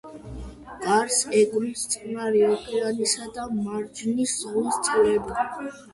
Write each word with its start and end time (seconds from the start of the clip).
გარს 0.85 1.17
ეკვრის 1.41 1.83
წყნარი 1.93 2.41
ოკეანისა 2.49 3.27
და 3.37 3.45
მარჯნის 3.59 4.35
ზღვის 4.41 4.81
წყლები. 4.89 5.41